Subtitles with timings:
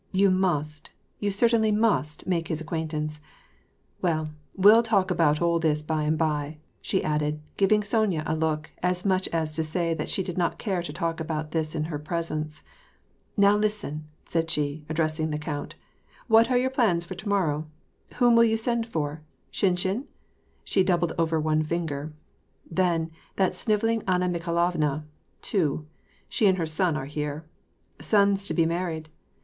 [0.11, 3.21] You must, you certainly must, make his acquaintance.
[4.01, 8.71] Well, we'll talk about all this by and by," she added, giving Sonya a look,
[8.81, 11.83] as much as to say that she did not care to talk about this in
[11.83, 12.63] her presence.
[13.37, 15.75] *^Now, listen!" said she, addressing the count."
[16.35, 17.67] What are your plans for to morrow?
[18.15, 19.21] Whom will you send for?
[19.53, 20.05] Shinshin?"
[20.71, 22.11] She doubled over one finger.
[22.71, 25.03] "Then, that snivelling Anna Mi khailovna.—
[25.43, 25.85] Two.
[26.27, 27.45] She and her son are here.
[27.99, 29.07] Son's to be married.